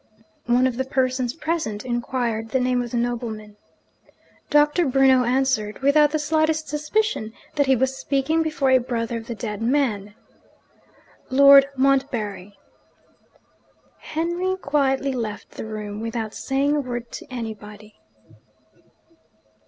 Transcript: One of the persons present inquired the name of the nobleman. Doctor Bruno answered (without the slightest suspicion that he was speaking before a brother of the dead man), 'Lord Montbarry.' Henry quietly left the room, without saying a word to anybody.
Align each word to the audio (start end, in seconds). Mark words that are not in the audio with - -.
One 0.47 0.65
of 0.65 0.77
the 0.77 0.83
persons 0.83 1.35
present 1.35 1.85
inquired 1.85 2.49
the 2.49 2.59
name 2.59 2.81
of 2.81 2.89
the 2.89 2.97
nobleman. 2.97 3.55
Doctor 4.49 4.87
Bruno 4.87 5.25
answered 5.25 5.77
(without 5.83 6.09
the 6.09 6.17
slightest 6.17 6.67
suspicion 6.67 7.33
that 7.53 7.67
he 7.67 7.75
was 7.75 7.95
speaking 7.95 8.41
before 8.41 8.71
a 8.71 8.79
brother 8.79 9.17
of 9.17 9.27
the 9.27 9.35
dead 9.35 9.61
man), 9.61 10.15
'Lord 11.29 11.67
Montbarry.' 11.77 12.57
Henry 13.99 14.57
quietly 14.57 15.13
left 15.13 15.51
the 15.51 15.65
room, 15.65 15.99
without 15.99 16.33
saying 16.33 16.75
a 16.75 16.79
word 16.81 17.11
to 17.11 17.27
anybody. 17.31 17.99